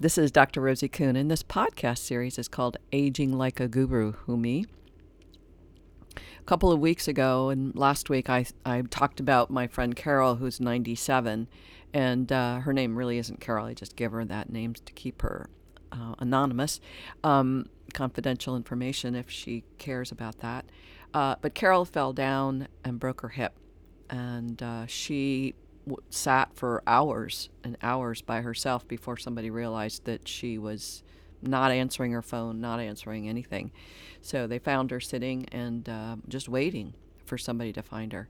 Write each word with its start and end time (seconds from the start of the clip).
This 0.00 0.16
is 0.16 0.30
Dr. 0.30 0.60
Rosie 0.60 0.86
Kuhn, 0.86 1.16
and 1.16 1.28
this 1.28 1.42
podcast 1.42 1.98
series 1.98 2.38
is 2.38 2.46
called 2.46 2.76
Aging 2.92 3.36
Like 3.36 3.58
a 3.58 3.66
Guru 3.66 4.12
Who 4.12 4.36
Me. 4.36 4.64
A 6.14 6.44
couple 6.46 6.70
of 6.70 6.78
weeks 6.78 7.08
ago, 7.08 7.48
and 7.48 7.74
last 7.74 8.08
week, 8.08 8.30
I, 8.30 8.46
I 8.64 8.82
talked 8.82 9.18
about 9.18 9.50
my 9.50 9.66
friend 9.66 9.96
Carol, 9.96 10.36
who's 10.36 10.60
97, 10.60 11.48
and 11.92 12.30
uh, 12.30 12.60
her 12.60 12.72
name 12.72 12.94
really 12.94 13.18
isn't 13.18 13.40
Carol. 13.40 13.66
I 13.66 13.74
just 13.74 13.96
give 13.96 14.12
her 14.12 14.24
that 14.24 14.50
name 14.50 14.74
to 14.74 14.92
keep 14.92 15.20
her 15.22 15.50
uh, 15.90 16.14
anonymous, 16.20 16.78
um, 17.24 17.66
confidential 17.92 18.54
information 18.54 19.16
if 19.16 19.28
she 19.28 19.64
cares 19.78 20.12
about 20.12 20.38
that. 20.38 20.64
Uh, 21.12 21.34
but 21.40 21.56
Carol 21.56 21.84
fell 21.84 22.12
down 22.12 22.68
and 22.84 23.00
broke 23.00 23.22
her 23.22 23.30
hip, 23.30 23.54
and 24.08 24.62
uh, 24.62 24.86
she 24.86 25.56
w- 25.88 26.02
sat 26.10 26.54
for 26.54 26.82
hours 26.86 27.48
and 27.64 27.76
hours 27.82 28.22
by 28.22 28.40
herself 28.40 28.86
before 28.86 29.16
somebody 29.16 29.50
realized 29.50 30.04
that 30.04 30.28
she 30.28 30.58
was 30.58 31.02
not 31.42 31.70
answering 31.70 32.12
her 32.12 32.22
phone, 32.22 32.60
not 32.60 32.80
answering 32.80 33.28
anything. 33.28 33.70
So 34.20 34.46
they 34.46 34.58
found 34.58 34.90
her 34.90 35.00
sitting 35.00 35.46
and 35.50 35.88
uh, 35.88 36.16
just 36.28 36.48
waiting 36.48 36.94
for 37.24 37.38
somebody 37.38 37.72
to 37.72 37.82
find 37.82 38.12
her. 38.12 38.28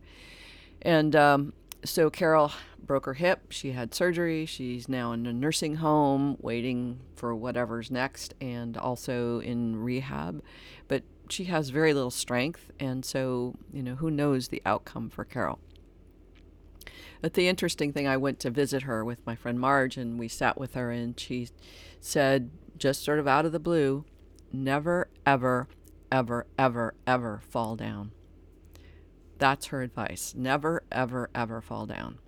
And 0.83 1.17
um, 1.17 1.53
so 1.85 2.11
Carol 2.11 2.53
broke 2.85 3.07
her 3.07 3.15
hip. 3.15 3.51
She 3.51 3.73
had 3.73 3.95
surgery. 3.95 4.47
She's 4.47 4.89
now 4.89 5.13
in 5.13 5.27
a 5.27 5.33
nursing 5.33 5.77
home 5.77 6.37
waiting 6.41 7.01
for 7.17 7.35
whatever's 7.35 7.91
next 7.91 8.35
and 8.41 8.77
also 8.77 9.41
in 9.41 9.77
rehab. 9.77 10.43
But 10.87 11.03
she 11.29 11.45
has 11.45 11.71
very 11.71 11.95
little 11.95 12.11
strength. 12.11 12.71
And 12.79 13.05
so, 13.05 13.55
you 13.73 13.83
know, 13.83 13.97
who 13.97 14.11
knows 14.11 14.49
the 14.49 14.63
outcome 14.67 15.09
for 15.11 15.25
Carol. 15.25 15.59
But 17.21 17.35
the 17.35 17.49
interesting 17.49 17.93
thing, 17.93 18.07
I 18.07 18.17
went 18.17 18.39
to 18.41 18.51
visit 18.51 18.83
her 18.83 19.05
with 19.05 19.27
my 19.27 19.35
friend 19.35 19.59
Marge, 19.59 19.97
and 19.97 20.19
we 20.19 20.29
sat 20.29 20.59
with 20.59 20.75
her, 20.75 20.91
and 20.91 21.19
she 21.19 21.49
said, 22.01 22.51
just 22.77 23.03
sort 23.03 23.19
of 23.19 23.27
out 23.27 23.45
of 23.45 23.53
the 23.53 23.59
blue, 23.59 24.05
never, 24.53 25.09
ever, 25.27 25.69
ever, 26.13 26.47
ever, 26.59 26.95
ever 27.07 27.41
fall 27.49 27.77
down. 27.77 28.13
That's 29.39 29.67
her 29.67 29.83
advice. 29.83 30.35
Never, 30.37 30.83
ever, 30.91 31.31
ever 31.35 31.61
fall 31.61 31.87
down. 31.87 32.19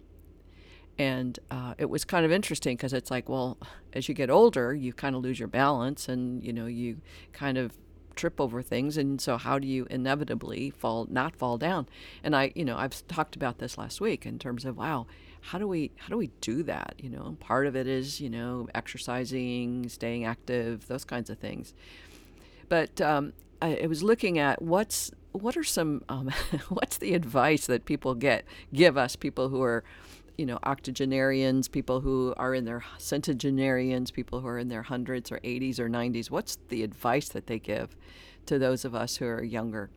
And 0.99 1.39
uh, 1.51 1.75
it 1.79 1.89
was 1.89 2.05
kind 2.05 2.27
of 2.27 2.33
interesting 2.33 2.77
because 2.77 2.93
it's 2.93 3.11
like, 3.11 3.29
well, 3.29 3.59
as 3.93 4.09
you 4.09 4.15
get 4.15 4.29
older, 4.29 4.75
you 4.75 4.93
kind 4.93 5.17
of 5.17 5.23
lose 5.23 5.39
your 5.39 5.49
balance 5.49 6.09
and, 6.09 6.45
you 6.45 6.53
know, 6.53 6.67
you 6.67 7.01
kind 7.33 7.57
of 7.57 7.73
trip 8.15 8.41
over 8.41 8.63
things 8.63 8.97
and 8.97 9.21
so 9.21 9.37
how 9.37 9.59
do 9.59 9.67
you 9.67 9.87
inevitably 9.91 10.71
fall 10.71 11.07
not 11.11 11.37
fall 11.37 11.59
down? 11.59 11.89
And 12.23 12.35
i 12.37 12.53
you 12.55 12.65
know 12.65 12.77
i've 12.77 13.07
talked 13.09 13.37
about 13.37 13.59
this 13.59 13.79
last 13.79 14.01
week 14.01 14.27
in 14.27 14.39
terms 14.39 14.65
of 14.65 14.77
wow 14.77 15.07
how 15.43 15.59
do 15.59 15.67
we 15.67 15.91
how 15.97 16.09
do 16.09 16.17
we 16.17 16.31
do 16.41 16.63
that 16.65 16.95
you 16.99 17.09
know? 17.09 17.37
Part 17.41 17.67
of 17.67 17.77
it 17.77 17.87
is 17.87 18.21
you 18.21 18.31
know 18.31 18.69
exercising 18.75 19.89
staying 19.89 20.25
active 20.25 20.87
those 20.89 21.05
kinds 21.05 21.31
of 21.31 21.39
things. 21.39 21.75
But 22.69 23.01
um, 23.01 23.33
I, 23.61 23.81
I, 23.83 23.87
was 23.87 24.03
looking 24.03 24.39
at 24.39 24.63
what's 24.63 25.11
what 25.33 25.57
are 25.57 25.65
some 25.65 26.05
um, 26.09 26.29
what's 26.69 26.99
the 26.99 27.15
advice 27.15 27.67
that 27.67 27.85
people 27.85 28.15
get 28.15 28.45
give 28.73 28.97
us 28.97 29.17
people 29.17 29.49
who 29.49 29.63
are 29.63 29.83
you 30.41 30.47
know, 30.47 30.59
octogenarians, 30.65 31.69
people 31.69 32.01
who 32.01 32.33
are 32.39 32.55
in 32.55 32.65
their 32.65 32.83
centenarians, 32.97 34.11
people 34.11 34.41
who 34.41 34.47
are 34.49 34.59
in 34.59 34.69
their 34.69 34.81
hundreds 34.81 35.31
or 35.31 35.39
80s 35.41 35.79
or 35.79 35.87
90s, 35.87 36.31
what's 36.31 36.57
the 36.71 36.83
advice 36.83 37.29
that 37.29 37.47
they 37.47 37.59
give 37.59 37.95
to 38.47 38.59
those 38.59 38.87
of 38.87 38.95
us 38.95 39.17
who 39.17 39.27
are 39.27 39.45
younger 39.45 39.91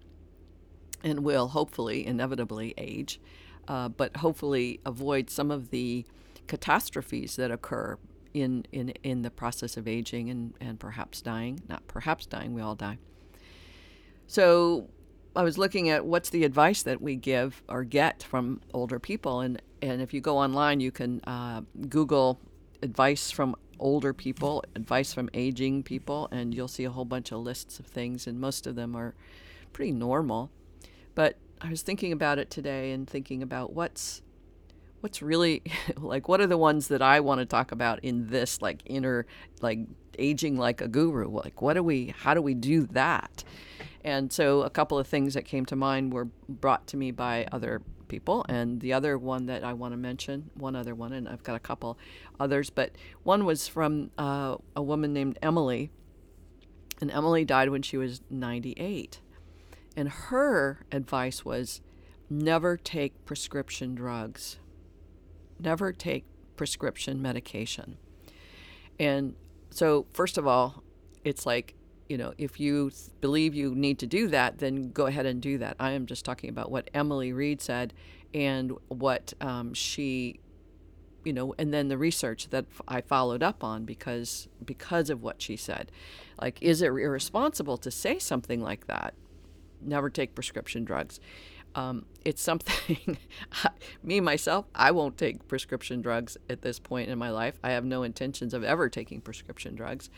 and 1.02 1.22
will 1.22 1.48
hopefully, 1.48 2.06
inevitably 2.06 2.74
age, 2.78 3.22
uh, 3.70 3.88
but 3.88 4.18
hopefully 4.18 4.82
avoid 4.86 5.30
some 5.30 5.50
of 5.50 5.70
the 5.70 6.06
catastrophes 6.46 7.38
that 7.38 7.50
occur 7.50 7.98
in, 8.34 8.66
in, 8.74 8.90
in 9.02 9.22
the 9.22 9.32
process 9.32 9.78
of 9.78 9.88
aging 9.88 10.30
and, 10.30 10.56
and 10.60 10.78
perhaps 10.78 11.22
dying? 11.22 11.62
Not 11.70 11.88
perhaps 11.88 12.26
dying, 12.26 12.54
we 12.54 12.62
all 12.62 12.76
die. 12.76 12.98
So 14.28 14.90
I 15.36 15.44
was 15.44 15.58
looking 15.58 15.90
at 15.90 16.06
what's 16.06 16.30
the 16.30 16.44
advice 16.44 16.84
that 16.84 17.02
we 17.02 17.16
give 17.16 17.64
or 17.68 17.84
get 17.84 18.24
from 18.24 18.62
older 18.74 19.00
people, 19.00 19.40
and 19.40 19.62
and 19.82 20.02
if 20.02 20.14
you 20.14 20.22
go 20.22 20.38
online, 20.38 20.80
you 20.80 20.92
can 20.92 21.22
uh, 21.22 21.62
Google 21.90 22.40
advice 22.82 23.32
from 23.32 23.56
older 23.80 24.14
people, 24.14 24.64
advice 24.76 25.14
from 25.14 25.30
aging 25.34 25.84
people, 25.84 26.30
and 26.32 26.54
you'll 26.54 26.68
see 26.68 26.84
a 26.84 26.92
whole 26.92 27.06
bunch 27.06 27.32
of 27.32 27.40
lists 27.40 27.80
of 27.80 27.86
things, 27.86 28.28
and 28.28 28.40
most 28.40 28.68
of 28.68 28.76
them 28.76 28.96
are 28.96 29.16
pretty 29.74 29.92
normal. 29.92 30.52
But 31.16 31.38
I 31.62 31.70
was 31.70 31.82
thinking 31.82 32.12
about 32.12 32.38
it 32.40 32.52
today 32.52 32.92
and 32.92 33.10
thinking 33.10 33.42
about 33.42 33.74
what's 33.74 34.22
what's 35.02 35.22
really 35.22 35.64
like 35.98 36.28
what 36.28 36.42
are 36.42 36.48
the 36.48 36.58
ones 36.58 36.90
that 36.90 37.02
I 37.02 37.20
want 37.22 37.40
to 37.40 37.46
talk 37.46 37.72
about 37.72 38.04
in 38.04 38.28
this 38.28 38.62
like 38.62 38.84
inner 38.86 39.26
like 39.62 39.80
aging 40.20 40.58
like 40.58 40.80
a 40.80 40.88
guru 40.88 41.28
like 41.28 41.62
what 41.62 41.74
do 41.74 41.84
we 41.84 42.14
how 42.20 42.34
do 42.34 42.42
we 42.42 42.54
do 42.54 42.86
that 42.88 43.44
and 44.04 44.32
so 44.32 44.62
a 44.62 44.70
couple 44.70 45.00
of 45.00 45.08
things 45.08 45.34
that 45.34 45.46
came 45.46 45.66
to 45.68 45.76
mind 45.76 46.14
were 46.14 46.26
brought 46.50 46.88
to 46.88 46.98
me 46.98 47.12
by 47.12 47.48
other 47.52 47.82
people. 48.08 48.46
And 48.50 48.82
the 48.82 48.94
other 48.94 49.18
one 49.18 49.46
that 49.46 49.64
I 49.64 49.74
want 49.74 49.94
to 49.94 49.98
mention, 49.98 50.50
one 50.56 50.76
other 50.76 50.94
one, 50.94 51.14
and 51.14 51.28
I've 51.28 51.44
got 51.44 51.56
a 51.56 51.60
couple 51.60 51.98
others, 52.40 52.70
but 52.70 52.92
one 53.24 53.46
was 53.46 53.68
from 53.68 54.12
uh, 54.18 54.58
a 54.76 54.82
woman 54.82 55.14
named 55.14 55.40
Emily. 55.42 55.90
And 57.00 57.10
Emily 57.12 57.46
died 57.46 57.70
when 57.70 57.82
she 57.82 57.98
was 57.98 58.22
98. 58.30 59.20
And 59.96 60.10
her 60.10 60.86
advice 60.92 61.46
was 61.46 61.82
never 62.30 62.78
take 62.78 63.26
prescription 63.26 63.96
drugs, 63.96 64.60
never 65.60 65.94
take 65.94 66.26
prescription 66.56 67.22
medication. 67.22 67.98
And 69.00 69.36
so, 69.70 70.06
first 70.14 70.38
of 70.38 70.46
all, 70.46 70.84
it's 71.24 71.46
like 71.46 71.76
you 72.10 72.18
know, 72.18 72.34
if 72.38 72.60
you 72.60 72.92
believe 73.22 73.56
you 73.56 73.74
need 73.74 74.00
to 74.00 74.08
do 74.08 74.28
that, 74.28 74.60
then 74.60 74.92
go 74.92 75.06
ahead 75.06 75.26
and 75.26 75.42
do 75.42 75.58
that. 75.60 75.76
I 75.80 75.92
am 75.92 76.06
just 76.06 76.26
talking 76.26 76.50
about 76.50 76.72
what 76.72 76.90
Emily 76.94 77.34
Reed 77.34 77.62
said 77.62 77.94
and 78.34 78.74
what 78.90 79.34
um, 79.42 79.74
she, 79.74 80.40
you 81.24 81.34
know, 81.34 81.56
and 81.58 81.74
then 81.74 81.88
the 81.88 81.98
research 81.98 82.50
that 82.50 82.66
I 82.88 83.02
followed 83.02 83.42
up 83.42 83.64
on 83.64 83.86
because 83.86 84.48
because 84.66 85.10
of 85.10 85.22
what 85.22 85.42
she 85.42 85.56
said. 85.56 85.92
Like, 86.42 86.62
is 86.62 86.82
it 86.82 86.88
irresponsible 86.88 87.78
to 87.78 87.92
say 87.92 88.20
something 88.20 88.62
like 88.62 88.88
that? 88.88 89.14
Never 89.82 90.10
take 90.10 90.36
prescription 90.36 90.84
drugs. 90.84 91.20
Um, 91.76 92.06
it's 92.24 92.42
something, 92.42 93.18
me 94.04 94.20
myself, 94.20 94.66
I 94.76 94.92
won't 94.92 95.18
take 95.18 95.48
prescription 95.48 96.02
drugs 96.02 96.38
at 96.50 96.62
this 96.62 96.80
point 96.80 97.10
in 97.10 97.18
my 97.18 97.32
life. 97.32 97.58
I 97.64 97.72
have 97.72 97.84
no 97.84 98.04
intentions 98.04 98.54
of 98.54 98.64
ever 98.64 98.90
taking 98.90 99.22
prescription 99.22 99.74
drugs 99.74 100.10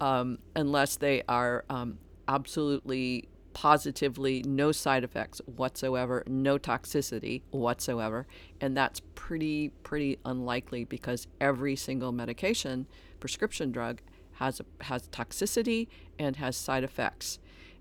um, 0.00 0.38
unless 0.56 0.96
they 0.96 1.22
are 1.28 1.64
um, 1.68 1.98
absolutely 2.28 3.28
positively 3.52 4.42
no 4.44 4.72
side 4.72 5.04
effects 5.04 5.40
whatsoever, 5.46 6.24
no 6.26 6.58
toxicity 6.58 7.42
whatsoever, 7.50 8.26
and 8.60 8.76
that's 8.76 9.00
pretty 9.14 9.70
pretty 9.82 10.18
unlikely 10.24 10.84
because 10.84 11.26
every 11.40 11.76
single 11.76 12.12
medication, 12.12 12.86
prescription 13.20 13.70
drug, 13.70 14.00
has 14.32 14.60
has 14.82 15.08
toxicity 15.08 15.88
and 16.18 16.36
has 16.36 16.56
side 16.56 16.84
effects, 16.84 17.38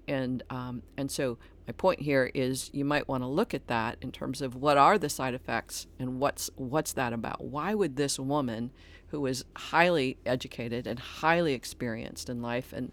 and 0.08 0.44
um, 0.50 0.84
and 0.98 1.10
so 1.10 1.38
my 1.68 1.74
point 1.74 2.02
here 2.02 2.30
is 2.34 2.70
you 2.74 2.84
might 2.84 3.08
want 3.08 3.24
to 3.24 3.28
look 3.28 3.54
at 3.54 3.68
that 3.68 3.98
in 4.02 4.12
terms 4.12 4.42
of 4.42 4.56
what 4.56 4.78
are 4.78 4.98
the 4.98 5.10
side 5.10 5.34
effects 5.34 5.88
and 5.98 6.20
what's 6.20 6.50
what's 6.56 6.94
that 6.94 7.14
about? 7.14 7.44
Why 7.44 7.74
would 7.74 7.96
this 7.96 8.20
woman 8.20 8.72
who 9.14 9.26
is 9.28 9.46
highly 9.56 10.18
educated 10.26 10.88
and 10.88 10.98
highly 10.98 11.54
experienced 11.54 12.32
in 12.32 12.42
life. 12.42 12.74
And 12.74 12.92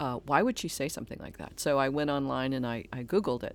uh, 0.00 0.16
why 0.26 0.42
would 0.42 0.58
she 0.58 0.66
say 0.66 0.88
something 0.88 1.20
like 1.20 1.38
that? 1.38 1.60
So 1.60 1.78
I 1.78 1.88
went 1.88 2.10
online 2.10 2.52
and 2.52 2.66
I, 2.66 2.86
I 2.92 3.04
Googled 3.04 3.44
it. 3.44 3.54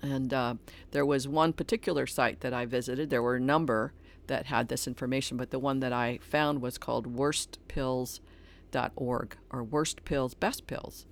And 0.00 0.32
uh, 0.32 0.54
there 0.92 1.04
was 1.04 1.26
one 1.26 1.52
particular 1.52 2.06
site 2.06 2.38
that 2.38 2.54
I 2.54 2.66
visited. 2.66 3.10
There 3.10 3.20
were 3.20 3.34
a 3.34 3.40
number 3.40 3.94
that 4.28 4.46
had 4.46 4.68
this 4.68 4.86
information, 4.86 5.36
but 5.36 5.50
the 5.50 5.58
one 5.58 5.80
that 5.80 5.92
I 5.92 6.20
found 6.22 6.62
was 6.62 6.78
called 6.78 7.16
worstpills.org 7.16 9.36
or 9.50 9.64
worst 9.64 10.04
pills, 10.04 10.34
best 10.34 10.68
pills. 10.68 11.04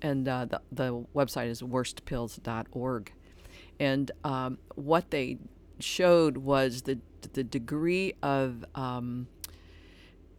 And 0.00 0.28
uh, 0.28 0.44
the, 0.46 0.60
the 0.70 1.04
website 1.14 1.48
is 1.48 1.62
worstpills.org. 1.62 3.12
And 3.80 4.10
um, 4.24 4.58
what 4.74 5.10
they 5.10 5.38
showed 5.80 6.38
was 6.38 6.82
the 6.82 6.98
the 7.32 7.44
degree 7.44 8.14
of 8.22 8.64
um, 8.74 9.26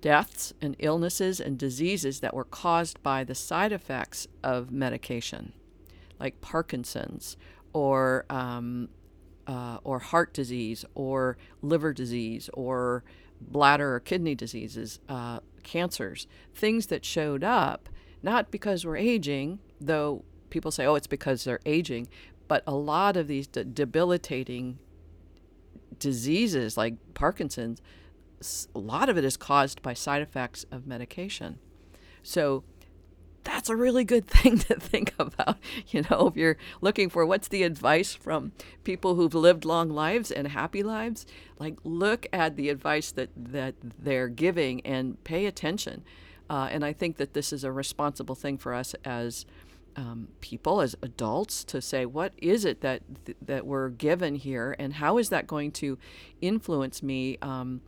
deaths 0.01 0.53
and 0.61 0.75
illnesses 0.79 1.39
and 1.39 1.57
diseases 1.57 2.19
that 2.21 2.33
were 2.33 2.45
caused 2.45 3.01
by 3.03 3.23
the 3.23 3.35
side 3.35 3.71
effects 3.71 4.27
of 4.44 4.71
medication, 4.71 5.53
like 6.19 6.41
Parkinson's 6.41 7.38
or 7.73 8.25
um, 8.29 8.89
uh, 9.47 9.77
or 9.83 10.00
heart 10.00 10.33
disease 10.33 10.85
or 10.95 11.38
liver 11.61 11.94
disease 11.94 12.50
or 12.53 13.03
bladder 13.41 13.95
or 13.95 14.00
kidney 14.00 14.35
diseases, 14.35 15.00
uh, 15.09 15.39
cancers, 15.63 16.27
things 16.53 16.88
that 16.88 17.03
showed 17.03 17.44
up 17.44 17.89
not 18.21 18.51
because 18.51 18.86
we're 18.86 18.98
aging, 18.98 19.60
though 19.80 20.24
people 20.50 20.71
say, 20.71 20.86
oh, 20.86 20.95
it's 20.95 21.07
because 21.07 21.44
they're 21.44 21.60
aging, 21.66 22.07
but 22.48 22.63
a 22.66 22.74
lot 22.75 23.16
of 23.16 23.27
these 23.27 23.48
de- 23.48 23.63
debilitating 23.63 24.80
diseases 26.00 26.77
like 26.77 26.95
Parkinson's 27.13 27.81
a 28.74 28.80
lot 28.80 29.10
of 29.10 29.18
it 29.18 29.25
is 29.25 29.38
caused 29.38 29.81
by 29.81 29.94
side 29.94 30.21
effects 30.21 30.66
of 30.71 30.88
medication. 30.88 31.60
So 32.24 32.63
that's 33.44 33.69
a 33.69 33.75
really 33.75 34.04
good 34.04 34.27
thing 34.27 34.60
to 34.60 34.75
think 34.75 35.13
about. 35.19 35.57
You 35.88 36.04
know, 36.10 36.27
if 36.27 36.38
you're 36.38 36.57
looking 36.81 37.10
for 37.10 37.25
what's 37.25 37.48
the 37.48 37.63
advice 37.63 38.13
from 38.13 38.51
people 38.83 39.16
who've 39.16 39.33
lived 39.33 39.66
long 39.66 39.89
lives 39.89 40.31
and 40.31 40.48
happy 40.48 40.83
lives, 40.83 41.25
like 41.57 41.77
look 41.83 42.27
at 42.31 42.56
the 42.56 42.69
advice 42.69 43.12
that, 43.12 43.30
that 43.36 43.75
they're 43.81 44.30
giving 44.30 44.81
and 44.81 45.21
pay 45.24 45.45
attention. 45.45 46.04
Uh, 46.49 46.67
and 46.71 46.83
I 46.83 46.93
think 46.93 47.17
that 47.17 47.33
this 47.33 47.53
is 47.53 47.63
a 47.63 47.71
responsible 47.71 48.35
thing 48.35 48.57
for 48.57 48.73
us 48.73 48.95
as 49.05 49.45
um, 49.95 50.29
people, 50.41 50.81
as 50.81 50.95
adults, 51.01 51.63
to 51.65 51.81
say 51.81 52.05
what 52.05 52.33
is 52.37 52.65
it 52.65 52.81
that 52.81 53.01
th- 53.25 53.37
that 53.45 53.65
we're 53.65 53.89
given 53.89 54.35
here, 54.35 54.75
and 54.79 54.93
how 54.93 55.17
is 55.17 55.29
that 55.29 55.45
going 55.47 55.71
to 55.73 55.97
influence 56.41 57.03
me 57.03 57.37
um, 57.41 57.81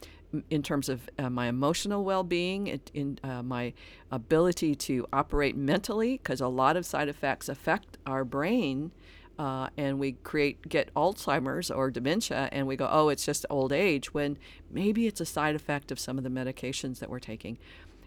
in 0.50 0.62
terms 0.64 0.90
of 0.90 1.10
uh, 1.20 1.30
my 1.30 1.48
emotional 1.48 2.04
well-being, 2.04 2.80
in 2.94 3.20
uh, 3.24 3.44
my 3.44 3.74
ability 4.12 4.76
to 4.76 5.08
operate 5.12 5.56
mentally, 5.56 6.18
because 6.18 6.42
a 6.42 6.48
lot 6.48 6.76
of 6.76 6.86
side 6.86 7.08
effects 7.08 7.50
affect 7.50 7.98
our 8.06 8.24
brain. 8.26 8.92
Uh, 9.40 9.70
and 9.76 9.98
we 9.98 10.12
create 10.24 10.70
get 10.70 10.94
Alzheimer's 10.94 11.72
or 11.72 11.90
dementia, 11.90 12.48
and 12.52 12.68
we 12.68 12.76
go, 12.76 12.88
oh, 12.92 13.10
it's 13.10 13.26
just 13.26 13.46
old 13.50 13.72
age. 13.72 14.14
When 14.14 14.38
maybe 14.70 15.08
it's 15.08 15.20
a 15.20 15.26
side 15.26 15.56
effect 15.56 15.92
of 15.92 16.00
some 16.00 16.18
of 16.18 16.24
the 16.24 16.30
medications 16.30 17.00
that 17.00 17.10
we're 17.10 17.20
taking. 17.20 17.58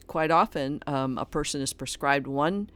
Quite 0.06 0.30
often, 0.30 0.80
um, 0.86 1.18
a 1.18 1.24
person 1.24 1.60
is 1.60 1.72
prescribed 1.72 2.26
one 2.26 2.70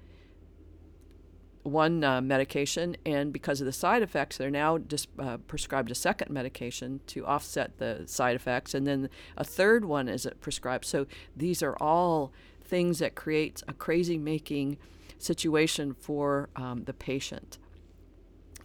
one 1.62 2.02
uh, 2.02 2.20
medication, 2.20 2.96
and 3.04 3.32
because 3.32 3.60
of 3.60 3.66
the 3.66 3.72
side 3.72 4.02
effects, 4.02 4.38
they're 4.38 4.50
now 4.50 4.78
just 4.78 5.08
uh, 5.18 5.36
prescribed 5.36 5.90
a 5.90 5.94
second 5.94 6.30
medication 6.30 7.00
to 7.06 7.26
offset 7.26 7.78
the 7.78 8.02
side 8.06 8.34
effects, 8.34 8.74
and 8.74 8.86
then 8.86 9.10
a 9.36 9.44
third 9.44 9.84
one 9.84 10.08
is 10.08 10.26
prescribed. 10.40 10.84
So 10.84 11.06
these 11.36 11.62
are 11.62 11.76
all 11.80 12.32
things 12.64 12.98
that 13.00 13.14
create 13.14 13.62
a 13.68 13.72
crazy 13.72 14.18
making 14.18 14.78
situation 15.18 15.94
for 15.94 16.48
um, 16.56 16.84
the 16.84 16.94
patient. 16.94 17.58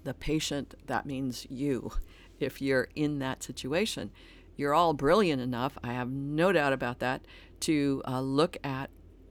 The 0.03 0.13
patient, 0.13 0.75
that 0.87 1.05
means 1.05 1.47
you, 1.49 1.91
if 2.39 2.61
you're 2.61 2.87
in 2.95 3.19
that 3.19 3.43
situation. 3.43 4.11
You're 4.55 4.73
all 4.73 4.93
brilliant 4.93 5.41
enough, 5.41 5.77
I 5.83 5.93
have 5.93 6.11
no 6.11 6.51
doubt 6.51 6.73
about 6.73 6.99
that, 6.99 7.21
to 7.61 8.01
uh, 8.07 8.21
look 8.21 8.57
at 8.63 8.89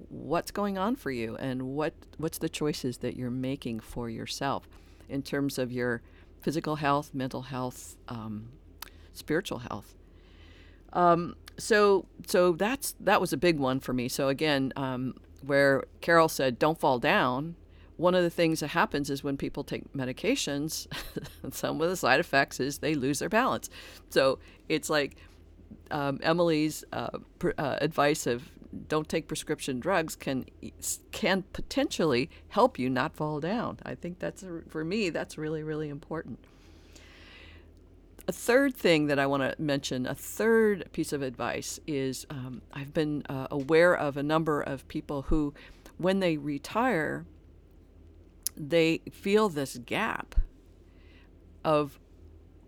what's 0.09 0.51
going 0.51 0.77
on 0.79 0.97
for 0.97 1.11
you 1.11 1.37
and 1.37 1.63
what 1.63 1.95
what's 2.19 2.39
the 2.39 2.49
choices 2.49 2.99
that 2.99 3.17
you're 3.17 3.31
making 3.31 3.81
for 3.81 4.11
yourself 4.11 4.69
in 5.09 5.23
terms 5.23 5.59
of 5.59 5.73
your 5.73 6.03
physical 6.41 6.77
health, 6.77 7.11
mental 7.15 7.43
health, 7.43 7.97
um, 8.09 8.49
spiritual 9.13 9.59
health. 9.59 9.95
Um, 10.93 11.37
so 11.57 12.07
so 12.27 12.53
that's 12.53 12.95
that 13.01 13.21
was 13.21 13.33
a 13.33 13.37
big 13.37 13.59
one 13.59 13.81
for 13.81 13.93
me. 13.93 14.09
So 14.09 14.29
again, 14.29 14.73
um, 14.77 15.15
where 15.41 15.85
Carol 16.01 16.29
said, 16.29 16.59
"Don't 16.59 16.79
fall 16.79 16.99
down." 16.99 17.57
One 18.03 18.17
of 18.17 18.25
the 18.25 18.31
things 18.31 18.59
that 18.59 18.69
happens 18.69 19.11
is 19.11 19.23
when 19.23 19.37
people 19.37 19.63
take 19.63 19.93
medications, 19.93 20.89
some 21.53 21.81
of 21.81 21.89
the 21.89 21.95
side 21.97 22.19
effects 22.19 22.59
is 22.59 22.79
they 22.79 22.97
lose 22.97 23.21
their 23.21 23.29
balance. 23.29 23.71
So 24.11 24.41
it's 24.69 24.91
like 24.91 25.19
um, 25.93 26.19
Emily's 26.21 26.83
uh, 26.93 27.11
pr- 27.39 27.53
uh, 27.57 27.77
advice 27.81 28.27
of 28.27 28.51
don't 28.89 29.09
take 29.09 29.29
prescription 29.29 29.79
drugs 29.79 30.17
can 30.17 30.47
can 31.13 31.45
potentially 31.53 32.29
help 32.49 32.77
you 32.77 32.91
not 32.91 33.15
fall 33.15 33.39
down. 33.39 33.79
I 33.85 33.95
think 33.95 34.19
that's 34.19 34.45
for 34.69 34.85
me 34.85 35.11
that's 35.11 35.39
really 35.39 35.63
really 35.63 35.89
important. 35.89 36.41
A 38.27 38.33
third 38.33 38.75
thing 38.75 39.07
that 39.07 39.21
I 39.21 39.27
want 39.27 39.45
to 39.45 39.63
mention, 39.63 40.07
a 40.07 40.15
third 40.15 40.89
piece 40.93 41.13
of 41.13 41.23
advice 41.23 41.79
is 41.87 42.27
um, 42.31 42.63
I've 42.73 42.93
been 42.93 43.23
uh, 43.29 43.47
aware 43.53 43.95
of 43.95 44.17
a 44.17 44.25
number 44.25 44.61
of 44.61 44.89
people 44.89 45.23
who, 45.23 45.55
when 45.99 46.19
they 46.21 46.37
retire, 46.37 47.27
they 48.57 49.01
feel 49.11 49.49
this 49.49 49.79
gap 49.79 50.35
of 51.65 51.99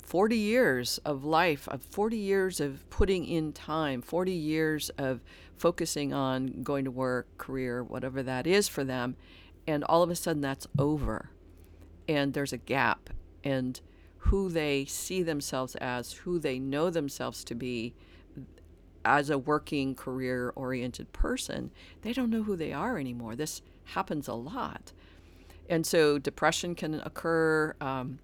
40 0.04 0.36
years 0.36 0.98
of 0.98 1.24
life, 1.24 1.66
of 1.68 1.82
40 1.82 2.16
years 2.16 2.60
of 2.60 2.88
putting 2.90 3.24
in 3.24 3.52
time, 3.52 4.02
40 4.02 4.32
years 4.32 4.90
of 4.90 5.22
focusing 5.56 6.12
on 6.12 6.62
going 6.62 6.84
to 6.84 6.90
work, 6.90 7.26
career, 7.38 7.82
whatever 7.82 8.22
that 8.22 8.46
is 8.46 8.68
for 8.68 8.84
them, 8.84 9.16
and 9.66 9.82
all 9.84 10.02
of 10.02 10.10
a 10.10 10.16
sudden 10.16 10.42
that's 10.42 10.66
over. 10.78 11.30
And 12.06 12.34
there's 12.34 12.52
a 12.52 12.58
gap. 12.58 13.10
And 13.42 13.80
who 14.18 14.48
they 14.48 14.84
see 14.84 15.22
themselves 15.22 15.74
as, 15.76 16.12
who 16.12 16.38
they 16.38 16.58
know 16.58 16.90
themselves 16.90 17.44
to 17.44 17.54
be 17.54 17.94
as 19.04 19.28
a 19.30 19.38
working, 19.38 19.94
career 19.94 20.52
oriented 20.56 21.12
person, 21.12 21.70
they 22.02 22.12
don't 22.12 22.30
know 22.30 22.42
who 22.42 22.56
they 22.56 22.72
are 22.72 22.98
anymore. 22.98 23.36
This 23.36 23.62
happens 23.84 24.28
a 24.28 24.34
lot. 24.34 24.92
And 25.68 25.86
so 25.86 26.18
depression 26.18 26.74
can 26.74 26.94
occur. 26.94 27.74
Um, 27.80 28.18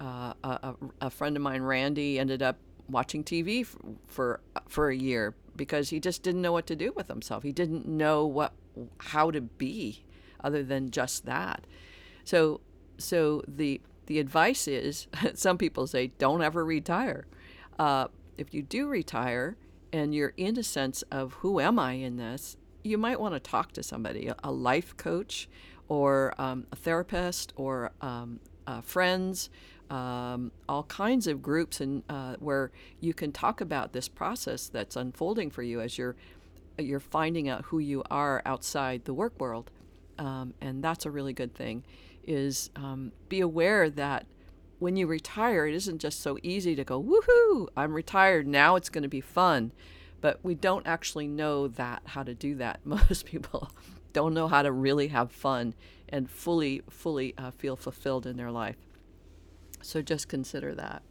uh, 0.00 0.32
a, 0.42 0.74
a, 1.00 1.10
friend 1.10 1.36
of 1.36 1.42
mine, 1.42 1.62
Randy, 1.62 2.18
ended 2.18 2.42
up 2.42 2.56
watching 2.88 3.24
TV 3.24 3.64
for, 3.64 3.80
for 4.06 4.40
for 4.68 4.90
a 4.90 4.96
year 4.96 5.34
because 5.56 5.90
he 5.90 6.00
just 6.00 6.22
didn't 6.22 6.42
know 6.42 6.52
what 6.52 6.66
to 6.66 6.76
do 6.76 6.92
with 6.92 7.08
himself. 7.08 7.42
He 7.42 7.52
didn't 7.52 7.86
know 7.86 8.26
what 8.26 8.52
how 8.98 9.30
to 9.30 9.40
be 9.40 10.04
other 10.42 10.62
than 10.62 10.90
just 10.90 11.24
that. 11.26 11.66
So 12.24 12.60
so 12.98 13.42
the 13.46 13.80
the 14.06 14.18
advice 14.18 14.68
is 14.68 15.06
some 15.34 15.58
people 15.58 15.86
say 15.86 16.08
don't 16.18 16.42
ever 16.42 16.64
retire. 16.64 17.26
Uh, 17.78 18.08
if 18.36 18.52
you 18.52 18.62
do 18.62 18.88
retire 18.88 19.56
and 19.92 20.14
you're 20.14 20.34
in 20.36 20.58
a 20.58 20.62
sense 20.62 21.02
of 21.10 21.34
who 21.34 21.60
am 21.60 21.78
I 21.78 21.92
in 21.92 22.16
this, 22.16 22.56
you 22.84 22.98
might 22.98 23.18
want 23.18 23.34
to 23.34 23.40
talk 23.40 23.72
to 23.72 23.82
somebody, 23.82 24.30
a, 24.42 24.52
life 24.52 24.96
coach 24.96 25.48
or 25.88 26.34
um, 26.38 26.66
a 26.70 26.76
therapist 26.76 27.52
or 27.56 27.90
um, 28.00 28.38
uh, 28.66 28.80
friends 28.80 29.50
um, 29.90 30.50
all 30.68 30.84
kinds 30.84 31.26
of 31.26 31.42
groups 31.42 31.80
and 31.80 32.02
uh, 32.08 32.36
where 32.38 32.70
you 33.00 33.14
can 33.14 33.32
talk 33.32 33.60
about 33.60 33.92
this 33.92 34.08
process 34.08 34.68
that's 34.68 34.96
unfolding 34.96 35.50
for 35.50 35.62
you 35.62 35.80
as 35.80 35.98
you're 35.98 36.16
you're 36.78 37.00
finding 37.00 37.48
out 37.48 37.66
who 37.66 37.78
you 37.78 38.02
are 38.10 38.42
outside 38.44 39.04
the 39.04 39.14
work 39.14 39.38
world, 39.38 39.70
um, 40.18 40.54
and 40.60 40.82
that's 40.82 41.06
a 41.06 41.10
really 41.10 41.32
good 41.32 41.54
thing. 41.54 41.84
Is 42.26 42.70
um, 42.74 43.12
be 43.28 43.40
aware 43.40 43.88
that 43.90 44.26
when 44.80 44.96
you 44.96 45.06
retire, 45.06 45.66
it 45.66 45.74
isn't 45.74 46.00
just 46.00 46.20
so 46.20 46.36
easy 46.42 46.74
to 46.74 46.82
go 46.82 47.00
woohoo! 47.00 47.68
I'm 47.76 47.92
retired 47.92 48.48
now. 48.48 48.74
It's 48.74 48.88
going 48.88 49.02
to 49.02 49.08
be 49.08 49.20
fun, 49.20 49.70
but 50.24 50.42
we 50.42 50.54
don't 50.54 50.86
actually 50.86 51.28
know 51.28 51.68
that 51.68 52.00
how 52.06 52.22
to 52.22 52.32
do 52.32 52.54
that. 52.54 52.80
Most 52.86 53.26
people 53.26 53.70
don't 54.14 54.32
know 54.32 54.48
how 54.48 54.62
to 54.62 54.72
really 54.72 55.08
have 55.08 55.30
fun 55.30 55.74
and 56.08 56.30
fully 56.30 56.80
fully 56.88 57.34
uh, 57.36 57.50
feel 57.50 57.76
fulfilled 57.76 58.24
in 58.24 58.38
their 58.38 58.50
life. 58.50 58.78
So 59.82 60.00
just 60.00 60.26
consider 60.26 60.74
that. 60.76 61.02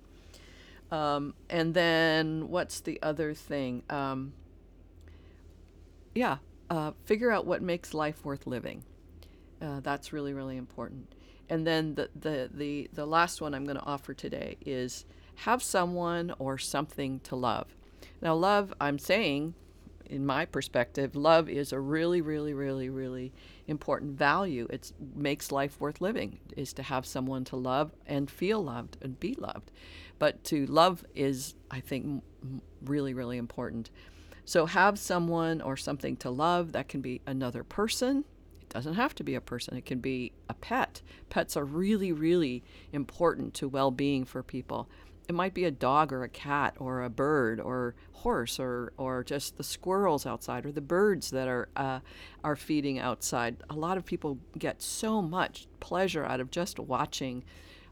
Um, 0.91 1.35
and 1.47 1.75
then 1.75 2.49
what's 2.49 2.79
the 2.79 2.99
other 3.03 3.35
thing? 3.35 3.83
Um, 3.87 4.33
yeah, 6.15 6.37
uh, 6.71 6.93
figure 7.05 7.29
out 7.29 7.45
what 7.45 7.61
makes 7.61 7.93
life 7.93 8.25
worth 8.25 8.47
living. 8.47 8.83
Uh, 9.61 9.79
that's 9.81 10.11
really, 10.11 10.33
really 10.33 10.57
important. 10.57 11.13
And 11.51 11.67
then 11.67 11.93
the, 11.93 12.09
the, 12.19 12.49
the, 12.51 12.89
the 12.91 13.05
last 13.05 13.41
one 13.41 13.53
I'm 13.53 13.65
going 13.65 13.77
to 13.77 13.85
offer 13.85 14.15
today 14.15 14.57
is 14.65 15.05
have 15.35 15.61
someone 15.61 16.33
or 16.39 16.57
something 16.57 17.19
to 17.25 17.35
love. 17.35 17.67
Now, 18.23 18.35
love, 18.35 18.73
I'm 18.79 18.99
saying, 18.99 19.53
in 20.05 20.25
my 20.25 20.45
perspective, 20.45 21.13
love 21.13 21.49
is 21.49 21.73
a 21.73 21.79
really, 21.79 22.21
really, 22.21 22.53
really, 22.53 22.89
really 22.89 23.33
important 23.67 24.17
value. 24.17 24.65
It 24.69 24.93
makes 25.13 25.51
life 25.51 25.77
worth 25.81 25.99
living 25.99 26.39
is 26.55 26.71
to 26.73 26.83
have 26.83 27.05
someone 27.05 27.43
to 27.45 27.57
love 27.57 27.91
and 28.07 28.31
feel 28.31 28.63
loved 28.63 28.95
and 29.01 29.19
be 29.19 29.35
loved. 29.37 29.71
But 30.19 30.41
to 30.45 30.65
love 30.67 31.03
is, 31.13 31.55
I 31.69 31.81
think, 31.81 32.23
really, 32.85 33.13
really 33.13 33.37
important. 33.37 33.89
So 34.45 34.67
have 34.67 34.97
someone 34.97 35.61
or 35.61 35.75
something 35.75 36.15
to 36.17 36.29
love. 36.29 36.71
That 36.71 36.87
can 36.87 37.01
be 37.01 37.19
another 37.27 37.65
person. 37.65 38.23
It 38.61 38.69
doesn't 38.69 38.93
have 38.93 39.13
to 39.15 39.23
be 39.25 39.35
a 39.35 39.41
person. 39.41 39.75
It 39.75 39.85
can 39.85 39.99
be 39.99 40.31
a 40.47 40.53
pet. 40.53 41.01
Pets 41.29 41.57
are 41.57 41.65
really, 41.65 42.13
really 42.13 42.63
important 42.93 43.53
to 43.55 43.67
well-being 43.67 44.23
for 44.23 44.43
people 44.43 44.87
it 45.27 45.35
might 45.35 45.53
be 45.53 45.63
a 45.63 45.71
dog 45.71 46.11
or 46.11 46.23
a 46.23 46.29
cat 46.29 46.75
or 46.79 47.01
a 47.01 47.09
bird 47.09 47.59
or 47.59 47.95
horse 48.11 48.59
or, 48.59 48.93
or 48.97 49.23
just 49.23 49.57
the 49.57 49.63
squirrels 49.63 50.25
outside 50.25 50.65
or 50.65 50.71
the 50.71 50.81
birds 50.81 51.31
that 51.31 51.47
are 51.47 51.69
uh, 51.75 51.99
are 52.43 52.55
feeding 52.55 52.99
outside. 52.99 53.57
A 53.69 53.75
lot 53.75 53.97
of 53.97 54.05
people 54.05 54.37
get 54.57 54.81
so 54.81 55.21
much 55.21 55.67
pleasure 55.79 56.25
out 56.25 56.39
of 56.39 56.51
just 56.51 56.79
watching 56.79 57.43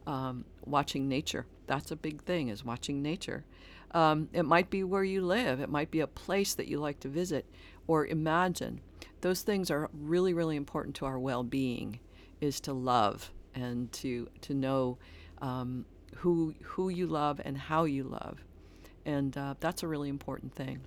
um, 0.08 0.46
watching 0.66 1.08
nature. 1.08 1.46
That's 1.68 1.92
a 1.92 1.96
big 1.96 2.24
thing 2.24 2.50
is 2.50 2.66
watching 2.66 3.02
nature. 3.02 3.46
Um, 3.92 4.30
it 4.34 4.44
might 4.44 4.70
be 4.70 4.84
where 4.84 5.04
you 5.04 5.22
live. 5.22 5.60
It 5.60 5.70
might 5.70 5.92
be 5.92 6.00
a 6.00 6.08
place 6.08 6.54
that 6.56 6.68
you 6.68 6.80
like 6.80 7.00
to 7.02 7.08
visit 7.08 7.46
or 7.88 8.06
imagine. 8.08 8.82
Those 9.22 9.42
things 9.42 9.72
are 9.72 9.90
really 9.94 10.34
really 10.34 10.58
important 10.58 10.96
to 10.98 11.06
our 11.06 11.20
well-being. 11.20 12.00
Is 12.42 12.60
to 12.62 12.74
love 12.74 13.32
and 13.54 13.92
to 13.94 14.28
to 14.42 14.54
know. 14.54 14.98
Um, 15.42 15.86
who 16.18 16.54
who 16.62 16.90
you 16.90 17.08
love 17.08 17.42
and 17.44 17.58
how 17.58 17.86
you 17.86 18.04
love, 18.04 18.40
and 19.06 19.36
uh, 19.38 19.56
that's 19.60 19.84
a 19.84 19.88
really 19.88 20.10
important 20.10 20.54
thing. 20.54 20.82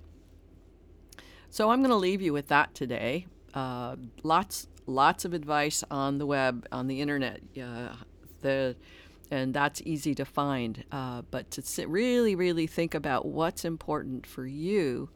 So 1.50 1.71
I'm 1.71 1.81
going 1.81 1.90
to 1.90 1.97
leave 1.97 2.21
you 2.21 2.33
with 2.33 2.49
that 2.49 2.75
today. 2.75 3.26
Uh, 3.54 3.95
lots, 4.25 4.66
lots 4.87 5.25
of 5.25 5.33
advice 5.33 5.85
on 5.88 6.19
the 6.19 6.26
web, 6.26 6.66
on 6.73 6.88
the 6.88 7.00
internet. 7.00 7.40
Uh, 7.57 7.95
the 8.40 8.75
and 9.31 9.54
that's 9.54 9.81
easy 9.85 10.14
to 10.14 10.25
find. 10.25 10.85
Uh, 10.93 11.23
but 11.31 11.50
to 11.52 11.62
sit, 11.62 11.88
really, 11.88 12.35
really 12.35 12.66
think 12.66 12.95
about 12.95 13.26
what's 13.26 13.64
important 13.64 14.26
for 14.26 14.47
you. 14.47 15.11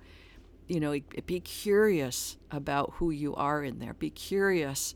You 0.67 0.81
know, 0.81 0.99
be 1.27 1.41
curious 1.41 2.37
about 2.51 2.93
who 2.95 3.11
you 3.11 3.35
are 3.35 3.63
in 3.63 3.79
there. 3.79 3.95
Be 3.95 4.11
curious 4.11 4.95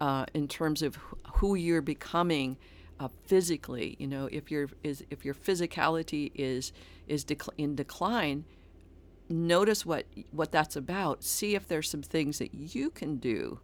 uh, 0.00 0.26
in 0.34 0.48
terms 0.48 0.82
of 0.82 0.98
who 1.34 1.54
you're 1.54 1.82
becoming 1.82 2.56
uh, 3.00 3.08
physically. 3.24 3.96
You 3.98 4.06
know, 4.06 4.28
if 4.30 4.50
your 4.50 4.68
is 4.82 5.04
if 5.10 5.24
your 5.24 5.34
physicality 5.34 6.30
is 6.34 6.72
is 7.06 7.24
dec- 7.24 7.48
in 7.58 7.74
decline, 7.74 8.44
notice 9.28 9.84
what 9.84 10.06
what 10.30 10.52
that's 10.52 10.76
about. 10.76 11.22
See 11.24 11.54
if 11.54 11.66
there's 11.68 11.90
some 11.90 12.02
things 12.02 12.38
that 12.38 12.54
you 12.54 12.90
can 12.90 13.16
do 13.16 13.60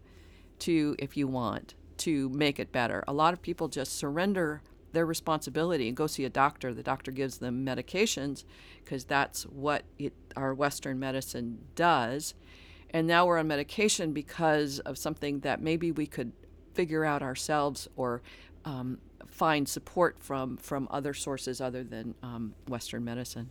to, 0.60 0.94
if 0.98 1.16
you 1.16 1.26
want, 1.26 1.74
to 1.98 2.28
make 2.30 2.58
it 2.58 2.72
better. 2.72 3.04
A 3.08 3.12
lot 3.12 3.32
of 3.32 3.42
people 3.42 3.68
just 3.68 3.96
surrender 3.96 4.62
their 4.92 5.06
responsibility 5.06 5.86
and 5.88 5.96
go 5.96 6.06
see 6.06 6.24
a 6.24 6.30
doctor. 6.30 6.74
The 6.74 6.82
doctor 6.82 7.12
gives 7.12 7.38
them 7.38 7.64
medications 7.64 8.44
because 8.84 9.04
that's 9.04 9.44
what 9.44 9.84
it, 9.98 10.12
our 10.36 10.52
Western 10.54 10.98
medicine 10.98 11.58
does. 11.74 12.34
And 12.90 13.06
now 13.06 13.26
we're 13.26 13.38
on 13.38 13.46
medication 13.46 14.12
because 14.12 14.80
of 14.80 14.98
something 14.98 15.40
that 15.40 15.62
maybe 15.62 15.92
we 15.92 16.06
could 16.06 16.32
figure 16.74 17.04
out 17.04 17.22
ourselves 17.22 17.86
or 17.96 18.22
um, 18.64 18.98
find 19.30 19.68
support 19.68 20.16
from 20.20 20.56
from 20.56 20.88
other 20.90 21.14
sources 21.14 21.60
other 21.60 21.82
than 21.82 22.14
um, 22.22 22.54
Western 22.68 23.04
medicine. 23.04 23.50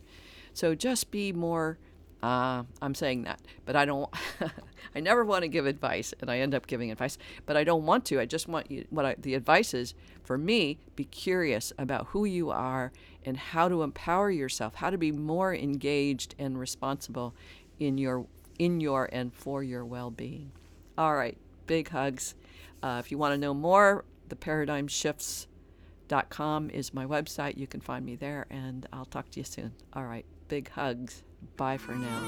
So 0.53 0.75
just 0.75 1.11
be 1.11 1.31
more 1.31 1.77
uh, 2.21 2.63
I'm 2.81 2.95
saying 2.95 3.23
that, 3.23 3.39
but 3.65 3.75
I 3.75 3.85
don't. 3.85 4.09
I 4.95 4.99
never 4.99 5.23
want 5.23 5.43
to 5.43 5.47
give 5.47 5.65
advice, 5.65 6.13
and 6.19 6.29
I 6.29 6.39
end 6.39 6.53
up 6.53 6.67
giving 6.67 6.91
advice, 6.91 7.17
but 7.45 7.55
I 7.55 7.63
don't 7.63 7.85
want 7.85 8.03
to. 8.05 8.19
I 8.19 8.25
just 8.25 8.47
want 8.47 8.69
you. 8.69 8.85
What 8.89 9.05
I, 9.05 9.15
the 9.17 9.35
advice 9.35 9.73
is 9.73 9.93
for 10.23 10.37
me: 10.37 10.79
be 10.97 11.05
curious 11.05 11.71
about 11.77 12.07
who 12.07 12.25
you 12.25 12.49
are 12.49 12.91
and 13.23 13.37
how 13.37 13.69
to 13.69 13.83
empower 13.83 14.29
yourself, 14.29 14.75
how 14.75 14.89
to 14.89 14.97
be 14.97 15.13
more 15.13 15.55
engaged 15.55 16.35
and 16.37 16.59
responsible 16.59 17.33
in 17.79 17.97
your 17.97 18.25
in 18.57 18.81
your 18.81 19.07
and 19.13 19.33
for 19.33 19.63
your 19.63 19.85
well-being. 19.85 20.51
All 20.97 21.15
right, 21.15 21.37
big 21.67 21.87
hugs. 21.89 22.35
Uh, 22.83 22.97
if 22.99 23.11
you 23.11 23.17
want 23.17 23.33
to 23.33 23.37
know 23.37 23.53
more, 23.53 24.03
the 24.27 24.35
paradigm 24.35 24.89
shifts. 24.89 25.47
Com 26.29 26.69
is 26.69 26.93
my 26.93 27.05
website. 27.05 27.57
You 27.57 27.67
can 27.67 27.81
find 27.81 28.05
me 28.05 28.15
there, 28.15 28.45
and 28.49 28.85
I'll 28.91 29.05
talk 29.05 29.29
to 29.31 29.39
you 29.39 29.43
soon. 29.43 29.73
All 29.93 30.05
right, 30.05 30.25
big 30.47 30.69
hugs. 30.69 31.23
Bye 31.55 31.77
for 31.77 31.93
now. 31.93 32.19